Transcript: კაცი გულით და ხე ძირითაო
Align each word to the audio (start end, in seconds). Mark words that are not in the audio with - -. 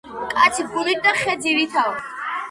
კაცი 0.29 0.63
გულით 0.69 1.03
და 1.07 1.11
ხე 1.19 1.35
ძირითაო 1.43 1.93